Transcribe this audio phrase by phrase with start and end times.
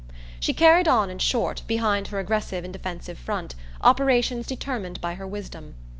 [0.39, 5.27] She carried on in short, behind her aggressive and defensive front, operations determined by her
[5.27, 5.75] wisdom.